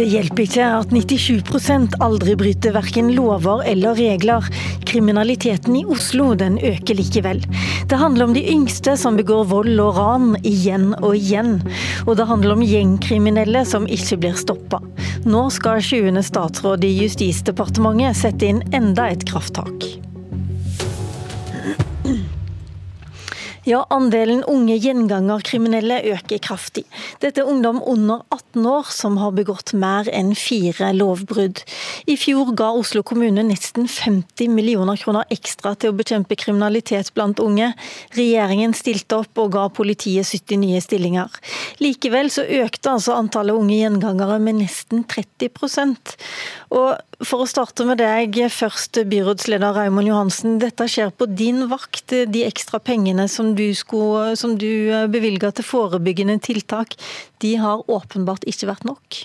[0.00, 4.46] Det hjelper ikke at 97 aldri bryter verken lover eller regler.
[4.88, 7.42] Kriminaliteten i Oslo den øker likevel.
[7.90, 11.58] Det handler om de yngste som begår vold og ran igjen og igjen.
[12.06, 14.80] Og det handler om gjengkriminelle som ikke blir stoppa.
[15.28, 16.24] Nå skal 20.
[16.24, 19.84] statsråd i Justisdepartementet sette inn enda et krafttak.
[23.68, 26.86] Ja, andelen unge gjengangerkriminelle øker kraftig.
[27.20, 31.60] Dette er ungdom under 18 år som har begått mer enn fire lovbrudd.
[32.08, 37.42] I fjor ga Oslo kommune nesten 50 millioner kroner ekstra til å bekjempe kriminalitet blant
[37.44, 37.74] unge.
[38.16, 41.28] Regjeringen stilte opp og ga politiet 70 nye stillinger.
[41.84, 45.52] Likevel så økte altså antallet unge gjengangere med nesten 30
[46.70, 50.54] Og For å starte med deg først, byrådsleder Raymond Johansen.
[50.62, 56.38] Dette skjer på din vakt, de ekstra pengene som du, skulle, du bevilga til forebyggende
[56.40, 56.96] tiltak,
[57.44, 59.20] de har åpenbart ikke vært nok?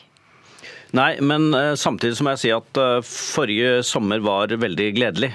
[0.96, 5.32] Nei, men uh, samtidig må jeg si at uh, forrige sommer var veldig gledelig.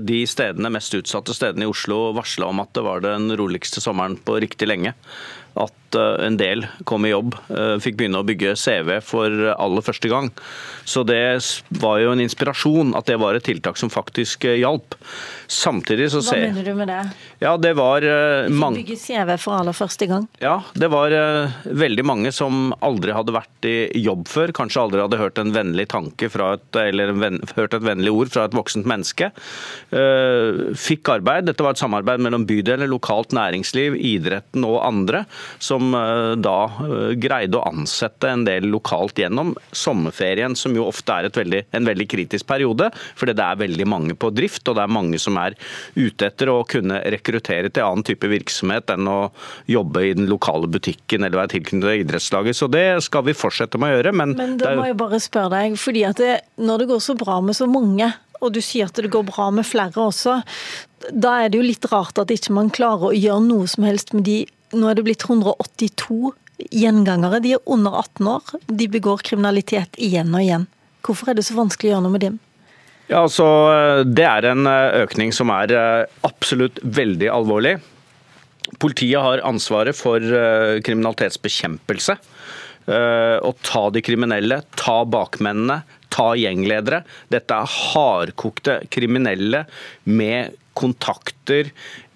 [0.00, 4.16] De stedene, mest utsatte stedene i Oslo varsla om at det var den roligste sommeren
[4.24, 4.94] på riktig lenge
[5.58, 9.84] at eh, en del kom i jobb, eh, fikk begynne å bygge CV for aller
[9.84, 10.30] første gang.
[10.88, 11.22] Så det
[11.82, 14.96] var jo en inspirasjon at det var et tiltak som faktisk eh, hjalp.
[15.50, 17.00] Samtidig så ser Hva mener du med det?
[17.42, 18.04] Ja, det var
[18.52, 18.84] mange...
[18.84, 20.28] Bygge CV for aller første gang?
[20.42, 21.10] Ja, det var
[21.64, 24.54] veldig mange som aldri hadde vært i jobb før.
[24.54, 28.30] Kanskje aldri hadde hørt en vennlig tanke fra et, eller ven, hørt et vennlig ord
[28.30, 29.32] fra et voksent menneske.
[30.78, 31.48] Fikk arbeid.
[31.50, 35.24] Dette var et samarbeid mellom bydeler, lokalt næringsliv, idretten og andre
[35.58, 41.16] som eh, da eh, greide å ansette en del lokalt gjennom sommerferien, som jo ofte
[41.16, 44.84] er veldig, en veldig kritisk periode, fordi det er veldig mange på drift, og det
[44.84, 45.56] er mange som er
[45.96, 49.18] ute etter å kunne rekruttere til annen type virksomhet enn å
[49.70, 52.58] jobbe i den lokale butikken eller være tilknyttet idrettslaget.
[52.58, 54.16] Så det skal vi fortsette med å gjøre.
[54.16, 57.16] Men, men da må jeg bare spørre deg, fordi at det, når det går så
[57.18, 58.10] bra med så mange,
[58.40, 60.40] og du sier at det går bra med flere også,
[61.12, 64.14] da er det jo litt rart at ikke man klarer å gjøre noe som helst
[64.16, 64.38] med de
[64.76, 66.34] nå er det blitt 182
[66.70, 67.40] gjengangere.
[67.42, 68.54] De er under 18 år.
[68.66, 70.68] De begår kriminalitet igjen og igjen.
[71.06, 72.38] Hvorfor er det så vanskelig å gjøre noe med dem?
[73.10, 73.46] Ja, altså,
[74.06, 77.78] Det er en eh, økning som er eh, absolutt veldig alvorlig.
[78.78, 82.20] Politiet har ansvaret for eh, kriminalitetsbekjempelse.
[82.90, 85.76] Å ta de kriminelle, ta bakmennene,
[86.10, 87.04] ta gjengledere.
[87.30, 89.60] Dette er hardkokte kriminelle
[90.10, 91.70] med kontakter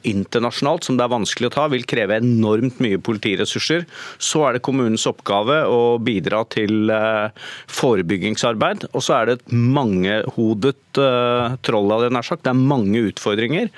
[0.08, 3.86] internasjonalt som det er vanskelig å ta, vil kreve enormt mye politiressurser.
[4.22, 8.88] Så er det kommunens oppgave å bidra til eh, forebyggingsarbeid.
[8.92, 12.44] Og så er det et mangehodet uh, troll av det nær sagt.
[12.44, 13.70] Det er mange utfordringer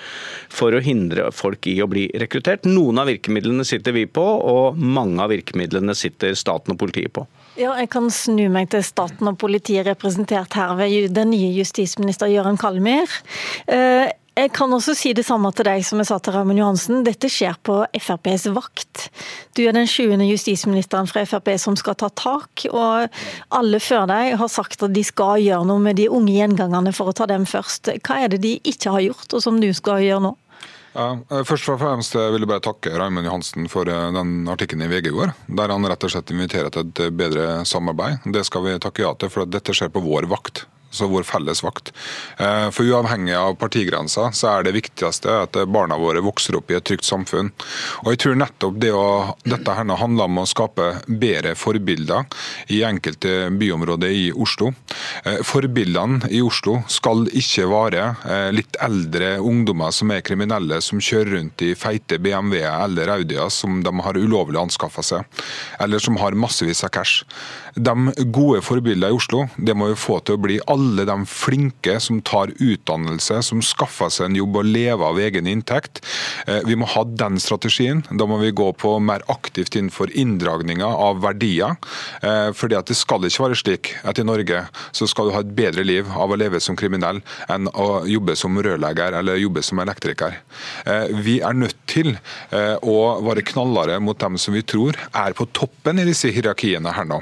[0.52, 2.66] for å hindre folk i å bli rekruttert.
[2.68, 7.26] Noen av virkemidlene sitter vi på, og mange av virkemidlene sitter staten og politiet på.
[7.56, 12.28] Ja, jeg kan snu meg til staten og politiet, representert her ved den nye justisminister
[12.28, 13.08] Jøran Kalmyr.
[14.36, 16.98] Jeg kan også si det samme til deg som jeg sa til Raymond Johansen.
[17.06, 19.06] Dette skjer på FrPs vakt.
[19.56, 20.20] Du er den 20.
[20.28, 22.66] justisministeren fra Frp som skal ta tak.
[22.68, 23.08] Og
[23.56, 27.08] alle før deg har sagt at de skal gjøre noe med de unge gjengangerne for
[27.08, 27.94] å ta dem først.
[28.04, 30.34] Hva er det de ikke har gjort, og som du skal gjøre nå?
[30.92, 34.84] Ja, eh, først og fremst vil jeg bare takke Raymond Johansen for eh, den artikkelen
[34.84, 38.28] i VG i går, der han rett og slett inviterer til et bedre samarbeid.
[38.36, 40.66] Det skal vi takke ja til, for dette skjer på vår vakt
[40.96, 41.92] altså vår felles vakt.
[42.38, 46.78] Eh, for uavhengig av partigrenser, så er det viktigste at barna våre vokser opp i
[46.78, 47.52] et trygt samfunn.
[48.04, 52.24] Og jeg tror nettopp det å, dette her handler om å skape bedre forbilder
[52.72, 54.72] i enkelte byområder i Oslo.
[55.24, 61.02] Eh, forbildene i Oslo skal ikke være eh, litt eldre ungdommer som er kriminelle, som
[61.02, 65.44] kjører rundt i feite BMW-er eller Audier som de har ulovlig anskaffa seg,
[65.82, 67.26] eller som har massevis av cash.
[67.76, 67.92] De
[68.32, 72.22] gode forbildene i Oslo det må vi få til å bli alle de flinke som
[72.24, 76.00] tar utdannelse, som skaffer seg en jobb og lever av egen inntekt.
[76.48, 78.00] Eh, vi må ha den strategien.
[78.08, 81.76] Da må vi gå på mer aktivt innenfor inndragninga av verdier.
[82.22, 84.62] Eh, fordi at Det skal ikke være slik at i Norge
[84.94, 87.20] så skal du ha et bedre liv av å leve som kriminell
[87.50, 90.38] enn å jobbe som rørlegger eller jobbe som elektriker.
[90.86, 92.14] Eh, vi er nødt til
[92.56, 97.08] å være knallere mot dem som vi tror er på toppen i disse hierarkiene her
[97.08, 97.20] nå.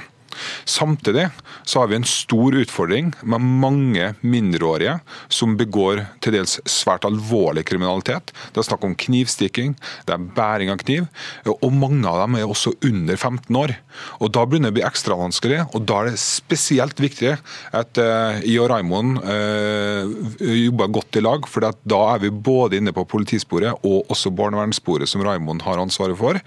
[0.68, 1.28] Samtidig
[1.64, 4.98] så har vi en stor utfordring med mange mindreårige
[5.32, 8.32] som begår til dels svært alvorlig kriminalitet.
[8.52, 9.74] Det er snakk om knivstikking,
[10.06, 11.08] det er bæring av kniv,
[11.48, 13.76] og mange av dem er også under 15 år.
[14.20, 17.36] Og Da begynner det å bli ekstra vanskelig, og da er det spesielt viktig
[17.74, 20.02] at jeg I og Raimond uh,
[20.40, 25.08] jobber godt i lag, for da er vi både inne på politisporet og også barnevernssporet,
[25.10, 26.40] som Raimond har ansvaret for.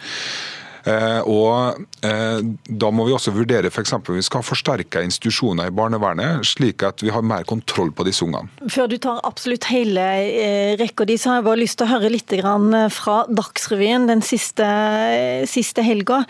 [1.27, 1.85] Og
[2.67, 3.93] Da må vi også vurdere f.eks.
[4.07, 8.23] vi skal ha forsterka institusjoner i barnevernet, slik at vi har mer kontroll på disse
[8.25, 8.47] ungene.
[8.71, 10.05] Før du tar absolutt hele
[10.79, 12.35] rekka di, så har jeg bare lyst til å høre litt
[12.93, 14.67] fra Dagsrevyen den siste,
[15.49, 16.21] siste helga.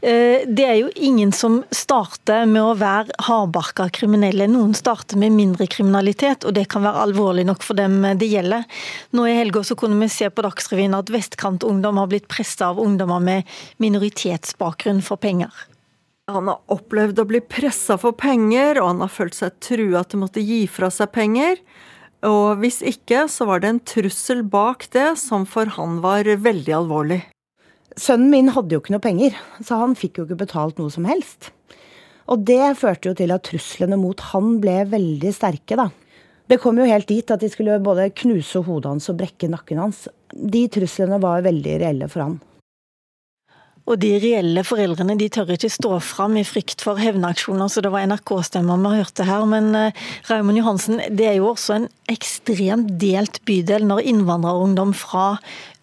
[0.00, 4.48] Det er jo ingen som starter med å være hardbarka kriminelle.
[4.50, 8.64] Noen starter med mindre kriminalitet, og det kan være alvorlig nok for dem det gjelder.
[9.16, 13.20] Nå i helga kunne vi se på Dagsrevyen at vestkantungdom har blitt pressa av ungdommer
[13.24, 13.44] med
[14.06, 15.50] minoritetsbakgrunn for penger.
[16.28, 20.18] Han har opplevd å bli pressa for penger, og han har følt seg trua til
[20.18, 21.58] å måtte gi fra seg penger.
[22.26, 26.74] Og hvis ikke, så var det en trussel bak det som for han var veldig
[26.74, 27.22] alvorlig.
[27.96, 31.06] Sønnen min hadde jo ikke noe penger, så han fikk jo ikke betalt noe som
[31.06, 31.52] helst.
[32.26, 35.90] Og det førte jo til at truslene mot han ble veldig sterke, da.
[36.46, 39.80] Det kom jo helt dit at de skulle både knuse hodet hans og brekke nakken
[39.82, 40.04] hans.
[40.34, 42.36] De truslene var veldig reelle for han.
[43.86, 47.92] Og de reelle foreldrene de tør ikke stå fram i frykt for hevnaksjoner, så det
[47.94, 49.46] var NRK-stemmer vi hørte her.
[49.46, 55.36] Men uh, Raymond Johansen, det er jo også en ekstremt delt bydel når innvandrerungdom fra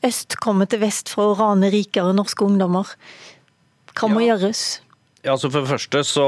[0.03, 2.91] øst kommer til vest for å rane rikere norske ungdommer.
[3.95, 4.33] Hva må ja.
[4.33, 4.81] gjøres?
[5.23, 6.27] Ja, altså For det første så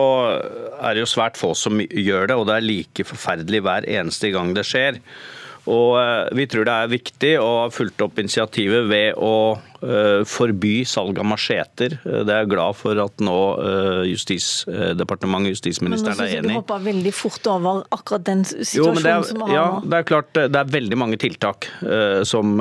[0.80, 4.32] er det jo svært få som gjør det, og det er like forferdelig hver eneste
[4.32, 5.02] gang det skjer.
[5.72, 10.22] Og eh, Vi tror det er viktig å ha fulgt opp initiativet ved å eh,
[10.30, 11.98] forby salg av macheter.
[12.06, 13.38] Eh, det er jeg glad for at nå
[14.06, 16.54] Justisdepartementet og justisministeren er enig i.
[16.54, 19.92] Du hoppa veldig fort over akkurat den situasjonen er, som vi har ja, nå.
[19.92, 21.68] Det er klart det er veldig mange tiltak
[22.28, 22.60] som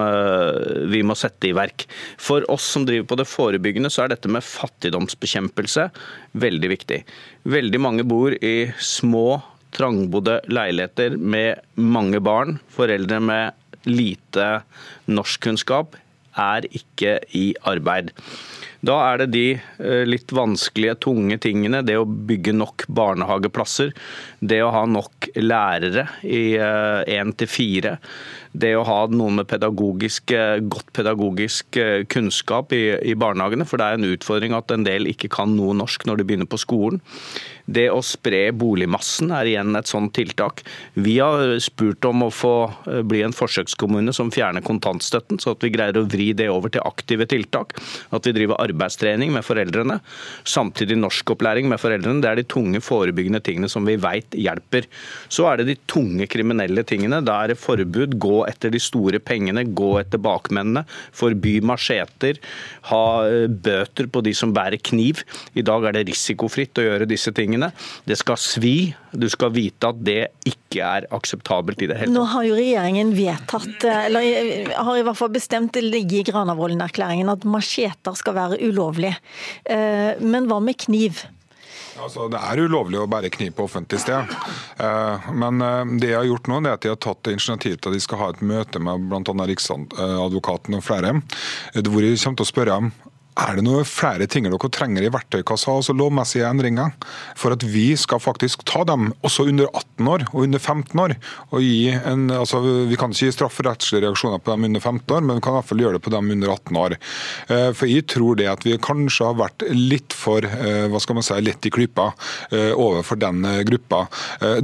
[0.91, 1.87] vi må sette i verk.
[2.21, 5.89] For oss som driver på det forebyggende, så er dette med fattigdomsbekjempelse
[6.45, 7.01] veldig viktig.
[7.55, 9.27] Veldig mange bor i små
[9.75, 14.49] trangbodde leiligheter med mange barn, foreldre med lite
[15.11, 15.99] norskkunnskap,
[16.41, 18.11] er ikke i arbeid.
[18.85, 21.81] Da er det de eh, litt vanskelige, tunge tingene.
[21.87, 23.95] Det å bygge nok barnehageplasser.
[24.41, 27.95] Det å ha nok lærere i én eh, til fire
[28.55, 33.67] det å ha noen med pedagogisk, eh, godt pedagogisk eh, kunnskap i, i, barnehagene.
[33.67, 36.51] For det er en utfordring at en del ikke kan noe norsk når de begynner
[36.51, 37.03] på skolen.
[37.65, 40.63] Det å spre boligmassen er igjen et sånt tiltak.
[40.95, 42.55] Vi har spurt om å få
[42.87, 46.71] eh, bli en forsøkskommune som fjerner kontantstøtten, så at vi greier å vri det over
[46.71, 47.75] til aktive tiltak.
[48.15, 49.99] At vi driver arbeidstrening med foreldrene.
[50.47, 52.23] Samtidig norskopplæring med foreldrene.
[52.23, 54.87] Det er de tunge forebyggende tingene som vi veit hjelper.
[55.27, 57.25] Så er det de tunge kriminelle tingene.
[57.25, 58.15] Da er det forbud.
[58.21, 62.41] gå etter de store pengene, gå etter bakmennene, forby macheter,
[62.91, 65.23] ha eh, bøter på de som bærer kniv.
[65.55, 67.71] I dag er det risikofritt å gjøre disse tingene.
[68.09, 68.77] Det skal svi.
[69.15, 72.17] Du skal vite at det ikke er akseptabelt i det hele tatt.
[72.17, 76.21] Nå har jo regjeringen vedtatt, eh, eller eh, har i hvert fall bestemt, det ligger
[76.21, 79.13] i Granavolden-erklæringen, at macheter skal være ulovlig.
[79.65, 81.23] Men hva med kniv?
[82.03, 84.35] Altså, det er ulovlig å bære kniv på offentlig sted.
[84.83, 87.79] Eh, men eh, det jeg har gjort nå, det er at de har tatt initiativ
[87.79, 89.49] til at de skal ha et møte med bl.a.
[89.51, 91.19] Riksadvokaten og flere,
[91.79, 92.95] hvor de kommer til å spørre dem
[93.35, 96.93] er det noe flere ting dere trenger i verktøykassa, altså lovmessige endringer,
[97.39, 101.17] for at vi skal faktisk ta dem også under 18 år og under 15 år?
[101.55, 105.25] og gi en, altså Vi kan ikke gi strafferettslige reaksjoner på dem under 15 år,
[105.25, 106.97] men vi kan i hvert fall gjøre det på dem under 18 år.
[107.49, 111.19] Eh, for jeg tror det at vi kanskje har vært litt for eh, hva skal
[111.19, 112.11] man si, lett i klypa
[112.51, 114.05] eh, overfor den gruppa.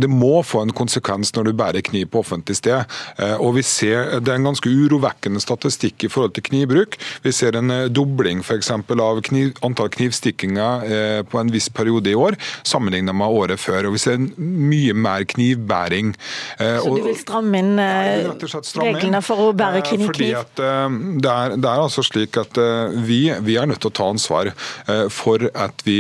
[0.01, 2.89] Det må få en konsekvens når du bærer kniv på offentlig sted.
[3.43, 6.97] Og vi ser Det er en ganske urovekkende statistikk i forhold til knivbruk.
[7.25, 9.01] Vi ser en dobling for f.eks.
[9.01, 12.37] av kniv, antall knivstikkinger eh, på en viss periode i år,
[12.67, 13.89] sammenlignet med året før.
[13.89, 16.15] Og Vi ser mye mer knivbæring.
[16.59, 18.29] Eh, Så du vil stramme inn eh,
[18.61, 20.07] stramme reglene for å bære kniv?
[20.11, 22.59] Fordi at det er, det er altså slik at
[23.07, 24.51] vi, vi, er nødt til å ta ansvar
[25.13, 25.99] for at vi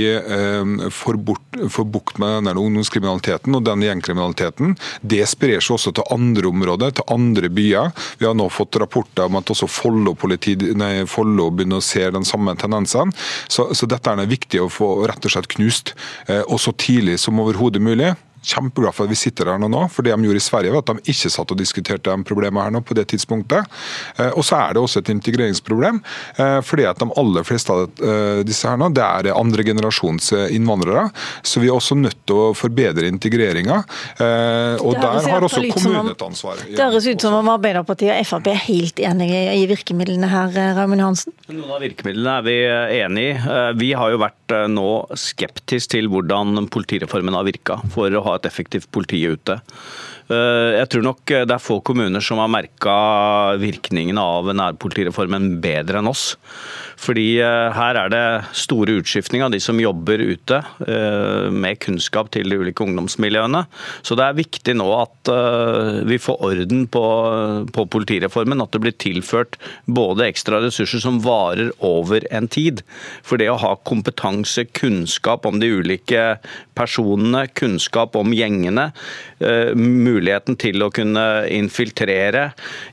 [0.94, 4.76] får, bort, får bukt med denne ungdomskriminaliteten og denne gjengkriminaliteten.
[5.00, 7.92] Det sprer seg også til andre områder, til andre byer.
[8.20, 10.56] Vi har nå fått rapporter om at også Follo, politi,
[11.10, 13.14] Follo begynner å se den samme tendensene.
[13.48, 15.94] Så, så dette er det viktig å få rett og slett knust,
[16.26, 20.06] eh, og så tidlig som overhodet mulig kjempeglad for at vi sitter her nå, for
[20.06, 22.74] det de gjorde i Sverige var at de ikke satt og diskuterte de problemene her
[22.74, 23.68] nå på det tidspunktet.
[24.16, 26.00] Eh, og så er det også et integreringsproblem,
[26.36, 30.32] eh, fordi at de aller fleste av eh, disse her nå, det er andre generasjons
[30.50, 31.08] innvandrere.
[31.46, 33.80] Så vi er også nødt til å forbedre integreringa.
[34.80, 36.60] Og der har også kommunen et ansvar.
[36.66, 41.04] Det høres ut som om Arbeiderpartiet og Frp er helt enige i virkemidlene her, Raymond
[41.04, 41.34] Hansen?
[41.50, 42.56] Noen av virkemidlene er vi
[43.00, 43.56] enig i.
[43.80, 48.48] Vi har jo vært nå skeptisk til hvordan politireformen har virka for å ha et
[48.48, 49.60] effektivt politi ute.
[50.30, 52.94] Eh, jeg tror nok det er få kommuner som har merka
[53.58, 56.36] virkningene av nærpolitireformen bedre enn oss.
[57.00, 58.22] Fordi eh, her er det
[58.54, 63.64] store utskiftning av de som jobber ute eh, med kunnskap til de ulike ungdomsmiljøene.
[64.06, 65.30] Så det er viktig nå at
[66.06, 67.02] vi får orden på,
[67.74, 68.62] på politireformen.
[68.62, 69.56] At det blir tilført
[69.86, 72.84] både ekstra ressurser som varer over en tid.
[73.26, 76.24] For det å ha kompetanse, kunnskap om de ulike
[76.76, 78.90] personene, kunnskap om gjengene,
[79.76, 82.50] muligheten til å kunne infiltrere,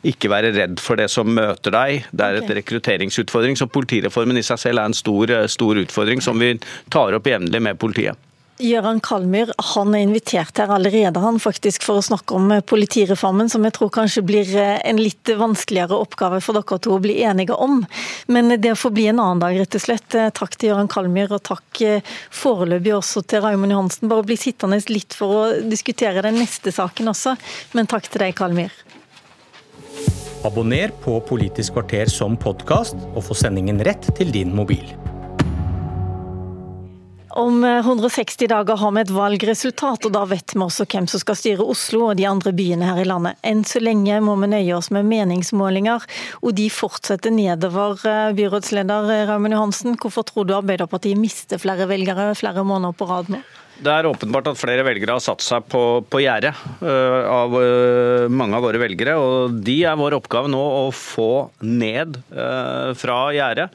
[0.07, 2.07] ikke være redd for det som møter deg.
[2.11, 3.57] Det er et rekrutteringsutfordring.
[3.59, 6.55] så Politireformen i seg selv er en stor, stor utfordring som vi
[6.93, 8.26] tar opp jevnlig med politiet.
[8.57, 13.65] Gøran Kalmyr han er invitert her allerede han faktisk for å snakke om politireformen, som
[13.67, 17.83] jeg tror kanskje blir en litt vanskeligere oppgave for dere to å bli enige om.
[18.33, 20.09] Men det får bli en annen dag, rett og slett.
[20.09, 21.83] Takk til Gøran Kalmyr, og takk
[22.33, 24.09] foreløpig også til Raymond Johansen.
[24.09, 27.37] Bare bli sittende litt for å diskutere den neste saken også,
[27.77, 28.73] men takk til deg, Kalmyr.
[30.47, 34.85] Abonner på Politisk kvarter som podkast, og få sendingen rett til din mobil.
[37.37, 41.21] Om 160 eh, dager har vi et valgresultat, og da vet vi også hvem som
[41.21, 43.37] skal styre Oslo og de andre byene her i landet.
[43.45, 46.01] Enn så lenge må vi nøye oss med meningsmålinger,
[46.41, 48.01] og de fortsetter nedover.
[48.09, 53.05] Eh, byrådsleder eh, Raymond Johansen, hvorfor tror du Arbeiderpartiet mister flere velgere flere måneder på
[53.11, 53.43] rad nå?
[53.85, 58.25] Det er åpenbart at flere velgere har satt seg på, på gjerdet uh, av uh,
[58.33, 59.13] mange av våre velgere.
[59.21, 63.69] og De er vår oppgave nå å få ned uh, fra gjerdet.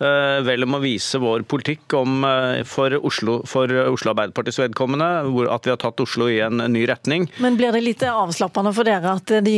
[0.00, 5.08] Eh, vel om å vise vår politikk om, eh, for, Oslo, for Oslo Arbeiderpartiets vedkommende,
[5.52, 7.26] at vi har tatt Oslo i en ny retning.
[7.36, 9.52] Men blir det litt avslappende for dere at de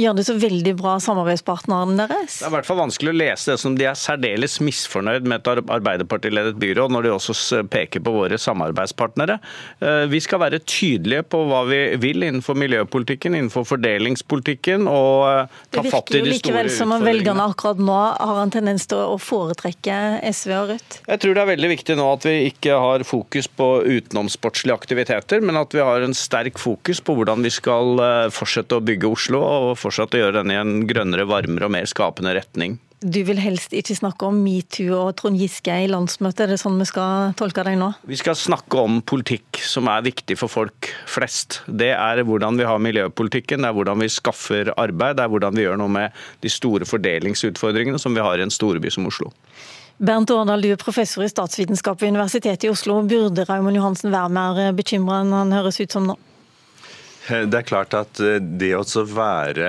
[0.00, 2.38] gjør det så veldig bra, samarbeidspartneren deres?
[2.40, 5.42] Det er i hvert fall vanskelig å lese det som de er særdeles misfornøyd med
[5.42, 9.36] et Arbeiderparti-ledet byråd, når de også peker på våre samarbeidspartnere.
[9.84, 15.84] Eh, vi skal være tydelige på hva vi vil innenfor miljøpolitikken, innenfor fordelingspolitikken, og ta
[15.84, 15.92] fatt i de store utfordringene.
[15.92, 19.73] Det virker jo likevel som om velgerne akkurat nå har en tendens til å foretrekke
[19.74, 19.98] ikke
[20.30, 20.98] SV og Rødt?
[21.10, 25.44] Jeg tror det er veldig viktig nå at vi ikke har fokus på utenomsportslige aktiviteter,
[25.44, 29.10] men at vi har en sterk fokus på hvordan vi skal eh, fortsette å bygge
[29.10, 32.78] Oslo og fortsette å gjøre den i en grønnere, varmere og mer skapende retning.
[33.02, 36.78] Du vil helst ikke snakke om metoo og Trond Giske i landsmøtet, er det sånn
[36.80, 37.90] vi skal tolke deg nå?
[38.08, 41.60] Vi skal snakke om politikk som er viktig for folk flest.
[41.66, 45.58] Det er hvordan vi har miljøpolitikken, det er hvordan vi skaffer arbeid, det er hvordan
[45.58, 49.34] vi gjør noe med de store fordelingsutfordringene som vi har i en storby som Oslo.
[49.98, 53.02] Bernt Årdal, du er professor i statsvitenskap ved Universitetet i Oslo.
[53.06, 56.16] Burde Raymond Johansen være mer bekymra enn han høres ut som nå?
[57.28, 59.68] Det er klart at det å være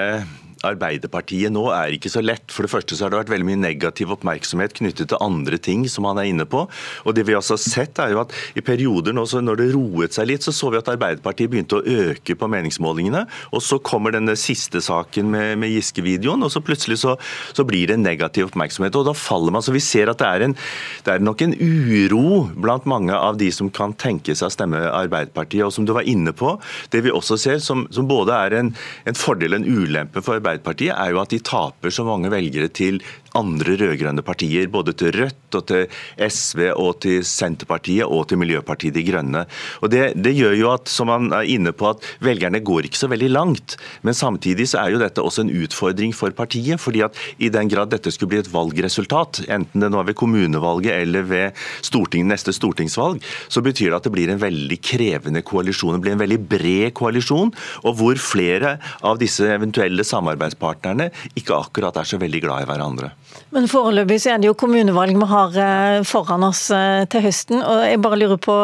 [0.65, 2.48] Arbeiderpartiet nå er ikke så lett.
[2.53, 5.86] For det første så har det vært veldig mye negativ oppmerksomhet knyttet til andre ting
[5.91, 6.65] som han er inne på.
[7.05, 10.15] Og det vi også har sett er jo at i perioder nå, når det roet
[10.15, 13.25] seg litt, så så vi at Arbeiderpartiet begynte å øke på meningsmålingene.
[13.55, 17.15] Og så kommer denne siste saken med, med Giske-videoen, og så plutselig så,
[17.51, 18.95] så, blir det negativ oppmerksomhet.
[18.98, 19.65] Og da faller man.
[19.65, 20.57] Så vi ser at det er, en,
[21.05, 24.84] det er nok en uro blant mange av de som kan tenke seg å stemme
[24.91, 25.65] Arbeiderpartiet.
[25.65, 26.55] Og som du var inne på,
[26.93, 28.74] det vi også ser som, som både er en,
[29.05, 32.31] en fordel og en ulempe for Arbeiderpartiet, Arbeiderpartiet, er jo at de taper så mange
[32.31, 33.01] velgere til
[33.36, 34.68] andre rød-grønne partier.
[34.72, 35.86] Både til Rødt og til
[36.20, 39.46] SV og til Senterpartiet og til Miljøpartiet De Grønne.
[39.84, 43.00] Og det, det, gjør jo at, som man er inne på, at velgerne går ikke
[43.00, 43.77] så veldig langt.
[44.08, 46.80] Men samtidig så er jo dette også en utfordring for partiet.
[46.82, 50.20] fordi at i den grad dette skulle bli et valgresultat, enten det nå er ved
[50.20, 55.44] kommunevalget eller ved storting, neste stortingsvalg, så betyr det at det blir en veldig krevende
[55.46, 55.98] koalisjon.
[55.98, 61.98] Det blir en veldig bred koalisjon, og hvor flere av disse eventuelle samarbeidspartnerne ikke akkurat
[62.00, 63.12] er så veldig glad i hverandre.
[63.56, 67.62] Men foreløpig så er det jo kommunevalg vi har eh, foran oss eh, til høsten.
[67.62, 68.56] og jeg bare lurer på,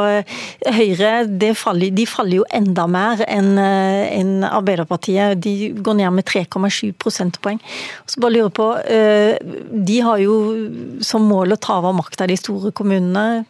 [0.68, 5.40] Høyre Høyre faller, de faller jo enda mer enn en Arbeiderpartiet.
[5.44, 7.62] De går ned med 3,7 prosentpoeng.
[8.06, 8.68] Så bare lurer på,
[9.72, 10.36] De har jo
[11.06, 13.46] som mål å ta over makta i de store kommunene.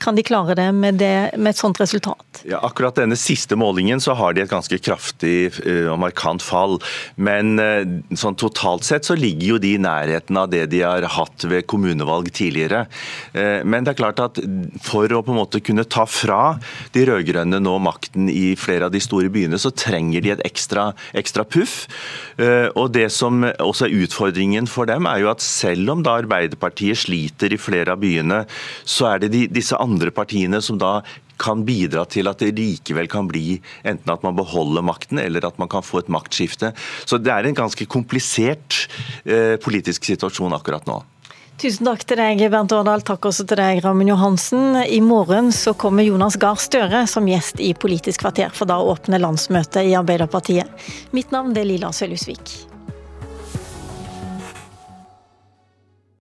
[0.00, 2.40] Kan de klare det med, det med, et sånt resultat?
[2.48, 6.78] Ja, akkurat denne siste målingen så har de et ganske kraftig uh, og markant fall.
[7.20, 7.84] Men uh,
[8.16, 11.66] sånn totalt sett så ligger jo de i nærheten av det de har hatt ved
[11.68, 12.86] kommunevalg tidligere.
[13.34, 14.40] Uh, men det er klart at
[14.80, 16.56] for å på en måte kunne ta fra
[16.96, 20.90] de rød-grønne nå makten i flere av de store byene, så trenger de et ekstra,
[21.16, 21.82] ekstra puff.
[22.40, 27.02] Og det som også er utfordringen for dem, er jo at selv om da Arbeiderpartiet
[27.02, 28.42] sliter i flere av byene,
[28.88, 31.00] så er det de, disse andre andre partiene som da
[31.40, 35.56] kan bidra til at det likevel kan bli enten at man beholder makten, eller at
[35.60, 36.74] man kan få et maktskifte.
[37.08, 38.84] Så det er en ganske komplisert
[39.24, 41.00] eh, politisk situasjon akkurat nå.
[41.60, 43.02] Tusen takk til deg, Bernt Årdal.
[43.04, 44.78] Takk også til deg, Rammen Johansen.
[44.80, 49.20] I morgen så kommer Jonas Gahr Støre som gjest i Politisk kvarter, for da åpner
[49.20, 50.72] landsmøtet i Arbeiderpartiet.
[51.12, 52.69] Mitt navn er Lila Sølhusvik.